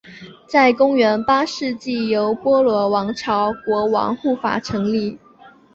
[0.47, 5.19] 在公元八世纪由波罗王朝国王护法成立。